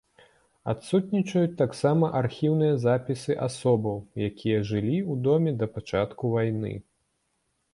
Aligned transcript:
Адсутнічаюць 0.71 1.57
таксама 1.59 2.05
архіўныя 2.21 2.79
запісы 2.85 3.37
асобаў, 3.49 3.97
якія 4.29 4.65
жылі 4.71 4.97
ў 5.11 5.27
доме 5.29 5.51
да 5.61 5.65
пачатку 5.77 6.23
вайны. 6.39 6.73